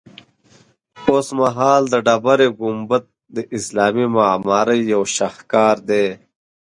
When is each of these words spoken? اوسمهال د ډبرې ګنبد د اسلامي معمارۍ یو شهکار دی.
اوسمهال 1.11 1.83
د 1.89 1.95
ډبرې 2.05 2.47
ګنبد 2.59 3.03
د 3.35 3.37
اسلامي 3.57 4.05
معمارۍ 4.15 4.79
یو 4.93 5.01
شهکار 5.15 5.75
دی. 5.89 6.05